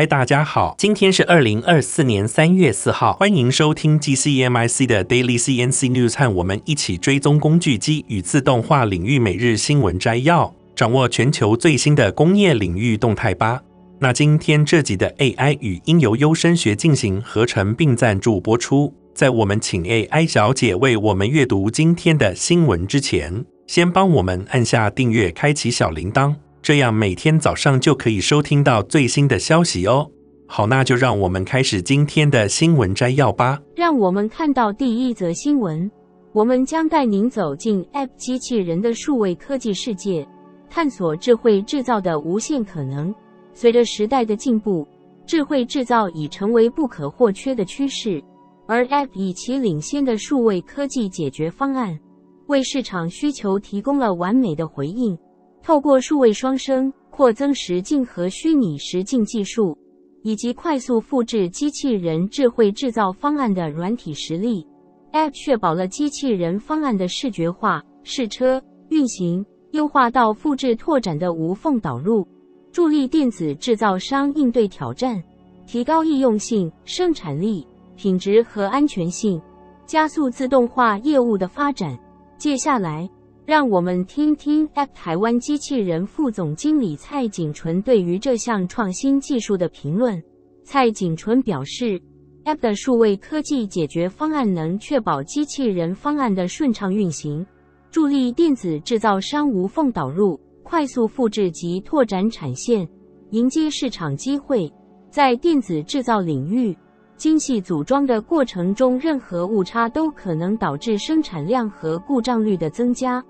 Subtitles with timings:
[0.00, 13.60] 嗨，大家好，今天是二零二四年三月四号，欢迎收听 GCEMIC 的 Daily CNC News，和我们一起追踪工具机与自动化领域每日新闻摘要，掌握全球最新的工业领域动态吧。
[13.98, 18.94] 那今天这集的 AI 语音由优声学进行合成并赞助播出。
[19.14, 26.36] 在我们请 AI 小姐为我们阅读今天的新闻之前，先帮我们按下订阅，开启小铃铛。
[26.62, 30.10] 这样每天早上就可以收听到最新的消息哦。
[30.46, 33.58] 好，那就让我们开始今天的新闻摘要吧。
[33.76, 35.90] 让我们看到第一则新闻。
[36.32, 40.26] 我们将带您走进 App 机器人的数位科技世界，
[40.68, 43.12] 探索智慧制造的无限可能。
[43.52, 44.86] 随着时代的进步，
[45.26, 48.22] 智慧制造已成为不可或缺的趋势，
[48.68, 51.98] 而 App 以其领先的数位科技解决方案，
[52.46, 55.18] 为市场需求提供了完美的回应。
[55.62, 59.76] 透过数位双生、扩增实境和虚拟实境技术，
[60.22, 64.66] 以及快速复制机器人智慧制造方案的软体实力
[65.12, 72.26] ，App 确保了机器人方案的视觉化、试车、运行、优化到复制拓展的无缝导入，
[72.72, 75.22] 助力电子制造商应对挑战，
[75.66, 77.66] 提高易用性、生产力、
[77.96, 79.40] 品质和安全性，
[79.84, 81.98] 加速自动化业务的发展。
[82.38, 83.08] 接下来。
[83.46, 90.22] 让我们听听 App 台湾机器人副总经理蔡景纯对于这项创新技术的评论。
[90.62, 92.00] 蔡景纯表示
[92.44, 97.44] ，App 的数位科技解决方案能确保机器人方案的顺畅运行，
[97.90, 102.88] 助力电子制造商无缝导入、快速复制及拓展产线，
[103.30, 104.72] 迎接市场机会。
[105.10, 106.76] 在电子制造领域，
[107.16, 113.20] 精细组装的过程中，任何误差都可能导致生产量和故障率的增加。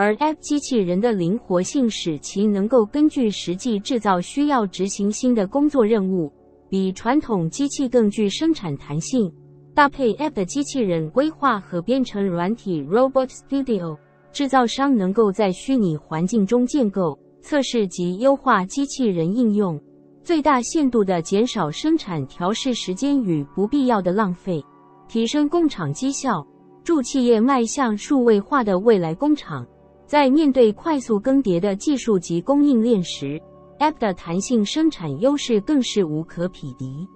[0.00, 6.32] 而 App 机器人的灵活性使其能够根据实际制造需要执行新的工作任务，
[6.68, 9.28] 比传统机器更具生产弹性。
[9.74, 13.98] 搭配 App 的机器人规划和编程软体 Robot Studio，
[14.30, 19.80] 制造商能够在虚拟环境中建构、测试及优化机器人应用，
[20.22, 24.64] 最大限度地减少生产调试时间与不必要的浪费，
[25.08, 26.46] 提升工厂绩效，
[26.84, 29.66] 助企业迈向数位化的未来工厂。
[30.08, 33.38] 在面对快速更迭的技术及供应链时
[33.78, 37.06] ，App 的弹性生产优势更是无可匹敌。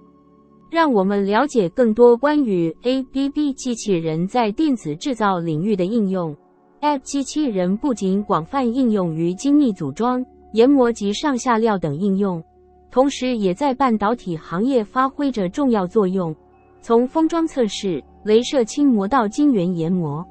[0.69, 6.37] 让我们了解更多关于 ABB 机器人在电子制造领域的应用。
[6.81, 10.23] App 机器人不仅广泛应用于精密组装、
[10.53, 12.43] 研磨及上下料等应用，
[12.91, 16.35] 同时也在半导体行业发挥着重要作用。
[16.79, 20.23] 从封装测试、镭射轻磨到晶圆研磨。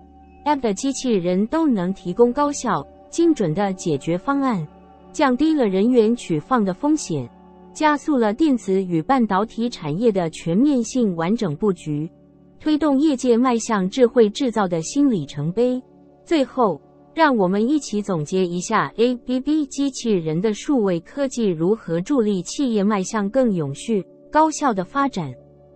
[0.45, 4.67] App 的机器人都能提供高效、精准的解决方案，
[5.13, 7.31] 降低了人员取放的风险，
[7.73, 12.11] 加速了电子与半导体产业的全面性完整布局，
[12.59, 15.81] 推动业界迈向智慧制造的新里程碑。
[16.25, 16.81] 最后，
[17.15, 25.33] 让我们一起总结一下 ABB 机器人的数位科技如何助力企业迈向更永续、高效的发展。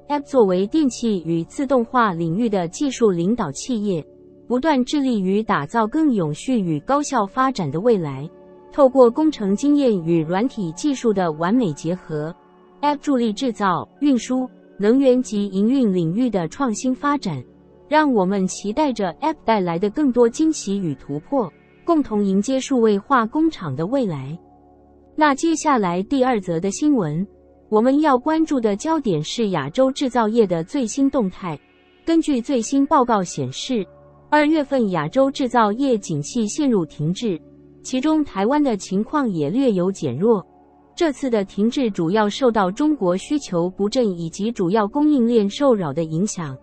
[0.08, 4.04] App 作为电气与自动化领域的技术领导企业。
[4.48, 8.28] 不断致力于打造更永续与高效发展的未来，
[8.72, 12.34] 透过工程经验与软体技术的完美结合
[12.80, 14.48] ，App 助力制造、运输、
[14.78, 17.42] 能源及营运领域的创新发展。
[17.88, 21.48] 让我们期待着 App 带来的更多惊喜与突破，
[21.84, 24.36] 共同迎接数位化工厂的未来。
[25.14, 27.24] 那接下来第二则的新闻，
[27.68, 31.56] 我们要关注的焦点是亚洲制造业的最新动态。
[32.04, 33.86] 根据最新报告显示，
[34.36, 37.40] 二月份亚洲制造业景气陷入停滞，
[37.82, 40.46] 其中台湾的情况也略有减弱。
[40.94, 46.54] 这次的停滞主要受到中国需求不振以及主要供应链受扰的影响。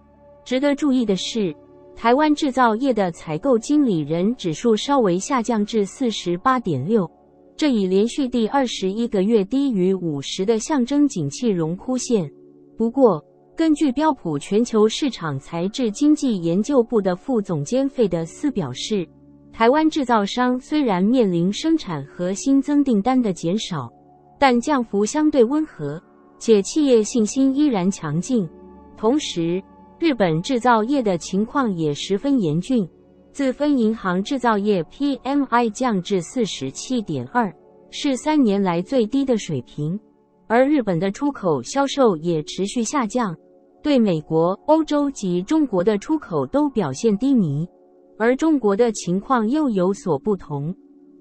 [0.46, 1.52] 值得注意的是，
[1.96, 7.10] 台湾制造业的采购经理人指数稍微下降至四十八点六，
[7.58, 12.32] 这已连续第二十一个月低于五十的象征景气荣枯线。
[12.78, 13.20] 不过，
[13.56, 19.08] 根据标普全球市场财智经济研究部的副总监费德斯表示，
[19.52, 23.88] 台湾制造商虽然面临生产和新增订单的减少，
[24.40, 26.02] 但降幅相对温和，
[26.40, 28.50] 且企业信心依然强劲。
[28.98, 29.62] 同时，
[30.00, 32.90] 日本制造业的情况也十分严峻，
[33.32, 37.54] 自分银行制造业 PMI 降至四十七点二，
[37.92, 40.00] 是三年来最低的水平，
[40.54, 43.36] 而日本的出口销售也持续下降。
[43.82, 47.68] 对美国、欧洲及中国的出口都表现低迷，
[48.20, 50.72] 而中国的情况又有所不同。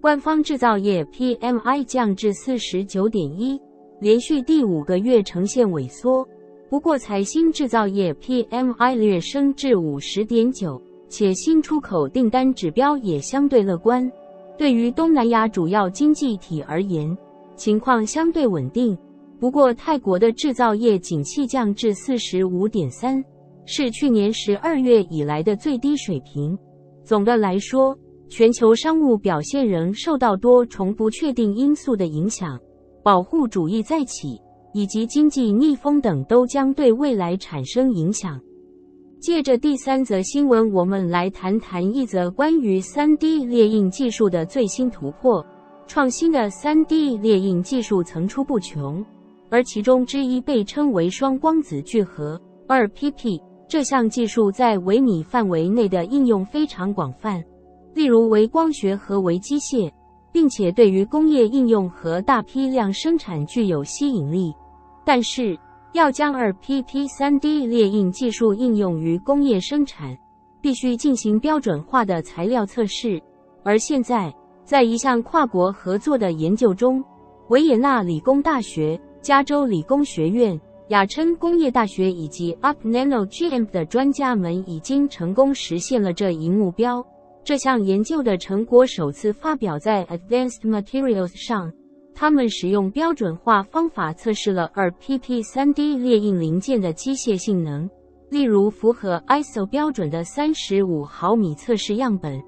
[0.02, 3.58] 官方制造业 PMI 降至四十九点一，
[4.02, 6.28] 连续第五个月呈现萎缩。
[6.68, 14.12] 不过，财新制造业 PMI 略升至五十点九，且新出口订单指标也相对乐观。
[14.58, 17.16] 对于东南亚主要经济体而言，
[17.56, 18.94] 情况相对稳定。
[19.42, 23.20] 不过，泰国的制造业景气降至四十五点三，
[23.66, 26.56] 是去年十二月以来的最低水平。
[27.02, 27.98] 总的来说，
[28.28, 32.56] 全球商务表现仍受到多重不确定因素的影响，
[33.02, 34.40] 保护主义再起。
[34.74, 38.40] 以及经济逆风等都将对未来产生影响。
[39.20, 45.44] 借着第三则新闻，我们来谈谈一则关于 3D 列印技术的最新突破。
[45.88, 49.04] 创新的 3D 列印技术层出不穷，
[49.52, 53.38] 而其中之一被称为双光子聚合 2PP。
[53.68, 57.44] 这项技术在微米范围内的应用非常广泛，
[57.92, 59.92] 例如微光学和微机械，
[60.32, 64.54] 并且对于工业应用和大批量生产具有吸引力。
[65.04, 65.58] 但是，
[65.92, 70.16] 要将 2PP 3D 列印技术应用于工业生产，
[70.62, 73.22] 必须进行标准化的材料测试。
[73.62, 74.34] 而现在，
[74.64, 77.04] 在一项跨国合作的研究中，
[77.48, 87.06] 维也纳理工大学、加州理工学院、亚琛工业大学以及 UpNanoGm 的专家们已经成功实现了这一目标。
[87.44, 91.72] 这项研究的成果首次发表在 Advanced Materials 上。
[92.14, 97.88] 他们使用标准化方法测试了 2PP 3D 列印零件的机械性能，
[98.28, 102.42] 例如符合 ISO 标准的35毫米测试样本。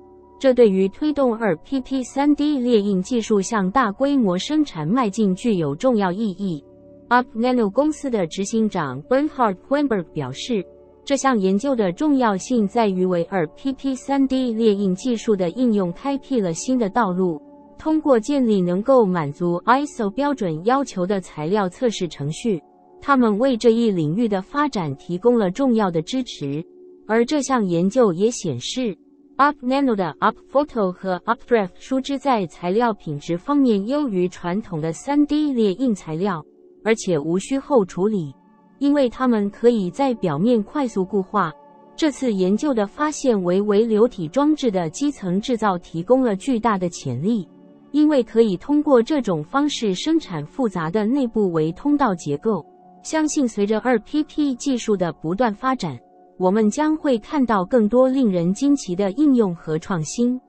[0.45, 6.63] 这对于推动 2PP 3D 列印技术向大规模生产迈进具有重要意义。
[7.09, 10.63] UpNano 公司的执行长 Bernhard Weinberg 表示，
[11.03, 17.41] 这项研究的重要性在于为 2PP 3D 列印技术的应用开辟了新的道路。
[17.79, 22.63] 通过建立能够满足 ISO 标准要求的材料测试程序，
[23.01, 26.63] 他们为这一领域的发展提供了重要的支持。
[27.07, 28.95] 而这项研究也显示
[29.37, 36.45] ，UpNano 的 UpPhoto 和 UpDraft 树脂在材料品质方面优于传统的 3D 列印材料，
[36.85, 38.35] 而且无需后处理，
[38.79, 41.53] 因为它们可以在表面快速固化。
[41.97, 47.49] 这次研究的发现为微流体装置的基层制造提供了巨大的潜力。
[47.93, 52.67] 因为可以通过这种方式生产复杂的内部微通道结构，
[53.05, 55.97] 相信随着 2PP 技术的不断发展，
[56.39, 60.41] 我们将会看到更多令人惊奇的应用和创新。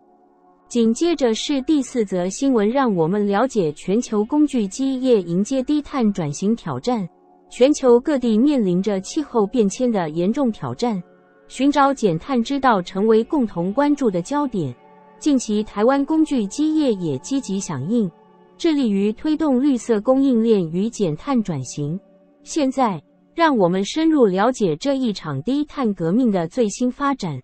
[0.67, 7.07] 紧接着是第四则新闻，让我们了解全球工具机业迎接低碳转型挑战。
[7.51, 11.01] 全球各地面临着气候变迁的严重挑战，
[11.47, 14.75] 寻找减碳之道成为共同关注的焦点。
[15.19, 18.09] 近期，台湾工具机业也积极响应，
[18.57, 21.97] 致力于推动绿色供应链与减碳转型。
[22.43, 23.01] 现在，
[23.35, 27.37] 让我们深入了解这一场低碳革命的最新发展。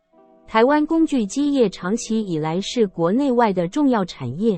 [0.47, 4.57] 台湾工具机业长期以来是国内外的重要产业，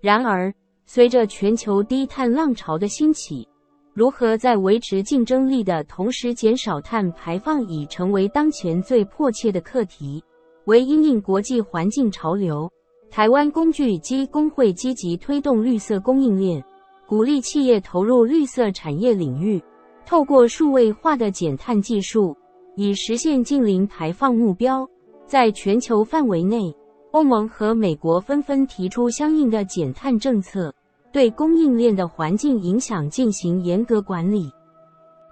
[0.00, 0.52] 然而，
[0.84, 3.46] 随着全球低碳浪潮的兴起，
[3.94, 10.20] 如何在维持竞争力的同时减少碳排放已成为当前最迫切的课题。
[10.64, 12.68] 为因应国际环境潮流，
[13.08, 16.64] 台湾工具机工会积极推动绿色供应链，
[17.06, 19.62] 鼓励企业投入绿色产业领域，
[20.06, 22.36] 透过数位化的减碳技术，
[22.76, 24.88] 以实现近零排放目标。
[25.26, 26.74] 在全球范围内，
[27.12, 30.74] 欧盟和美国纷纷提出相应的减碳政策，
[31.10, 34.50] 对供应链的环境影响进行严格管理。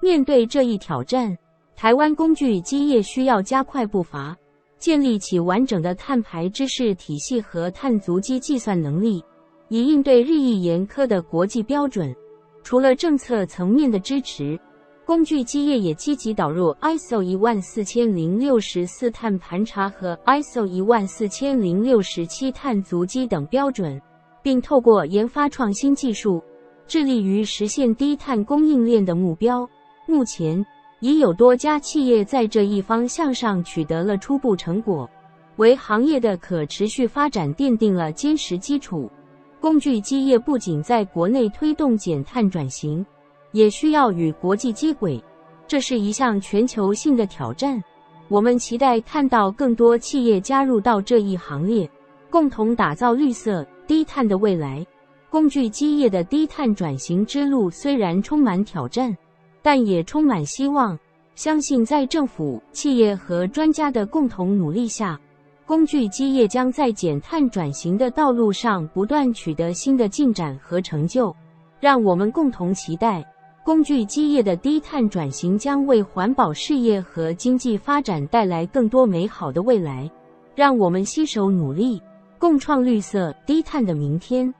[0.00, 1.37] 面对这一挑战，
[1.77, 4.37] 台湾工具机业需要加快步伐。
[4.79, 9.23] 建立起完整的碳排知识体系和碳足迹计算能力，
[9.69, 12.17] 以应对日益严苛的国际标准。
[12.62, 14.59] 除了政策层面的支持，
[15.05, 24.00] 工具机业也积极导入 ISO 一万四千零六十四碳盘查和 ISO 一万四千零六十七碳足迹等标准，
[24.43, 26.40] 并透过研发创新技术，
[26.87, 29.69] 致力于实现低碳供应链的目标。
[30.07, 30.64] 目前，
[31.00, 35.09] 已有多家企业在这一方向上取得了初步成果，
[35.57, 39.11] 为行业的可持续发展奠定了坚实基础。
[39.61, 43.05] 工具机业不仅在国内推动减碳转型，
[43.52, 45.23] 也需要与国际接轨，
[45.69, 47.83] 这是一项全球性的挑战。
[48.29, 51.88] 我们期待看到更多企业加入到这一行列，
[52.31, 54.87] 共同打造绿色低碳的未来。
[55.29, 59.17] 工具机业的低碳转型之路虽然充满挑战。
[59.62, 60.99] 但也充满希望，
[61.35, 65.21] 相信在政府、企业和专家的共同努力下，
[65.71, 71.33] 工具机业将在减碳转型的道路上不断取得新的进展和成就。
[71.79, 73.25] 让我们共同期待，
[73.65, 80.11] 工具机业的低碳转型将为环保事业和经济发展带来更多美好的未来。
[80.57, 82.03] 让我们携手努力，
[82.37, 84.53] 共创绿色低碳的明天。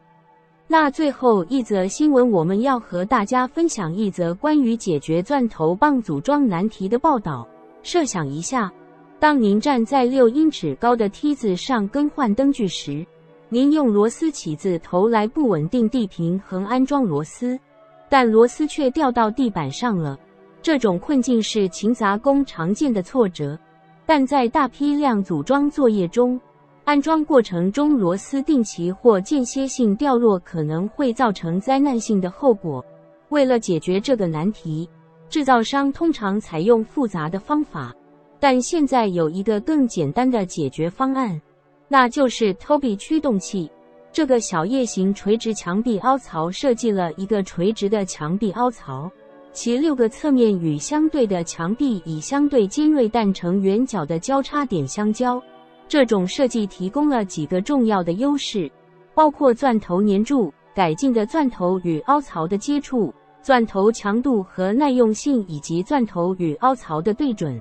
[0.69, 7.45] 那最后一则新闻，我们要和大家分享一则关于解决钻头棒组装难题的报道。
[7.83, 8.73] 设想一下，
[9.21, 13.07] 当您站在六英尺高的梯子上更换灯具时，
[13.51, 17.61] 您用螺丝起子头来不稳定地平衡安装螺丝，
[18.09, 20.19] 但螺丝却掉到地板上了。
[20.63, 23.59] 这种困境是勤杂工常见的挫折，
[24.07, 26.41] 但在大批量组装作业中，
[26.85, 32.83] 安装过程中螺丝定期或间歇性掉落可能会造成灾难性的后果。
[33.29, 34.89] 为了解决这个难题，
[35.29, 37.95] 制造商通常采用复杂的方法，
[38.41, 41.41] 但现在有一个更简单的解决方案，
[41.89, 43.71] 那就是 Tobii 驱动器。
[44.11, 49.09] 这个小叶型垂直墙壁凹槽设计了一个垂直的墙壁凹槽，
[49.53, 55.41] 其六个侧面与相对的墙壁以相对尖锐但呈圆角的交叉点相交。
[55.87, 58.71] 这种设计提供了几个重要的优势，
[59.15, 63.13] 包括钻头粘住、改进的钻头与凹槽的接触。
[63.43, 67.61] 钻头强度和耐用性，以及钻头与凹槽的对准。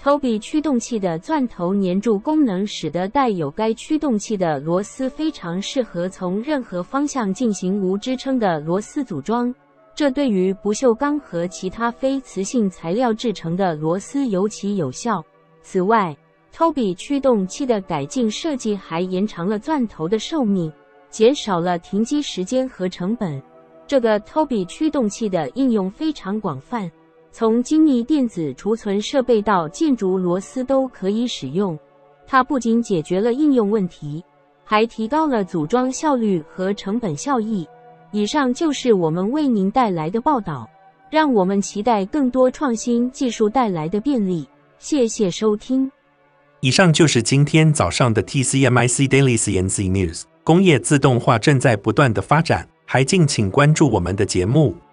[0.00, 9.52] Tobi 驱动器的钻头粘住功能，使得带有该驱动器的螺丝非常适合从任何方向进行无支撑的螺丝组装。
[9.96, 15.20] 这对于不锈钢和其他非磁性材料制成的螺丝尤其有效。
[15.62, 16.16] 此外
[16.54, 20.72] ，Tobi 驱动器的改进设计还延长了钻头的寿命，
[21.10, 23.42] 减少了停机时间和成本。
[23.88, 26.88] 这个 Toby 驱动器的应用非常广泛，
[27.38, 31.78] 从精密电子储存设备到建筑螺丝都可以使用。
[32.26, 34.20] 它不仅解决了应用问题，
[34.64, 37.64] 还提高了组装效率和成本效益。
[38.10, 40.68] 以上就是我们为您带来的报道，
[41.12, 44.44] 让我们期待更多创新技术带来的便利。
[44.80, 45.88] 谢谢收听。
[46.58, 50.22] 以上就是今天早上的 TCMIC Daily CNC News。
[50.42, 52.68] 工业自动化正在不断的发展。
[52.90, 54.74] 还敬请关注我们的节目，